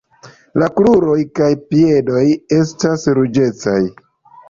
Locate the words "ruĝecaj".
3.23-3.81